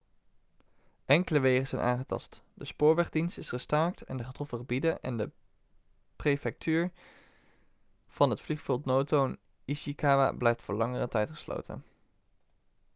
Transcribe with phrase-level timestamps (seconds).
[1.05, 5.29] enkele wegen zijn aangetast de spoorwegdienst is gestaakt in de getroffen gebieden en de
[6.15, 6.91] prefectuur
[8.07, 11.83] van het vliegveld noto in ishikawa blijft voor langere tijd gesloten